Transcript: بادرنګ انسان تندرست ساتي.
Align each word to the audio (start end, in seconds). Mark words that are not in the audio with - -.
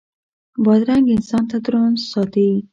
بادرنګ 0.63 1.05
انسان 1.15 1.43
تندرست 1.49 2.05
ساتي. 2.11 2.47